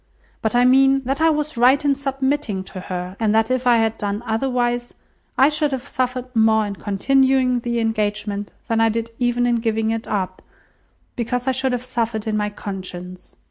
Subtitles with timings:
[0.41, 3.77] But I mean, that I was right in submitting to her, and that if I
[3.77, 4.95] had done otherwise,
[5.37, 9.91] I should have suffered more in continuing the engagement than I did even in giving
[9.91, 10.41] it up,
[11.15, 13.35] because I should have suffered in my conscience.